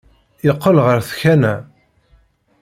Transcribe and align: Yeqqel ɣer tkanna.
Yeqqel 0.47 0.77
ɣer 0.85 0.97
tkanna. 1.07 1.55